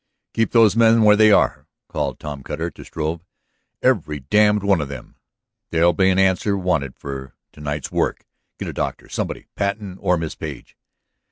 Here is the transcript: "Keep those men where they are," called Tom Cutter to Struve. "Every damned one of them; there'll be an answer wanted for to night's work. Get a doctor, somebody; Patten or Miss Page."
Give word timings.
"Keep 0.33 0.49
those 0.49 0.75
men 0.75 1.03
where 1.03 1.15
they 1.15 1.31
are," 1.31 1.67
called 1.87 2.17
Tom 2.19 2.41
Cutter 2.41 2.71
to 2.71 2.83
Struve. 2.83 3.23
"Every 3.83 4.19
damned 4.19 4.63
one 4.63 4.81
of 4.81 4.87
them; 4.87 5.15
there'll 5.69 5.93
be 5.93 6.09
an 6.09 6.17
answer 6.17 6.57
wanted 6.57 6.95
for 6.95 7.35
to 7.51 7.61
night's 7.61 7.91
work. 7.91 8.25
Get 8.57 8.67
a 8.67 8.73
doctor, 8.73 9.07
somebody; 9.09 9.45
Patten 9.55 9.99
or 9.99 10.17
Miss 10.17 10.33
Page." 10.33 10.75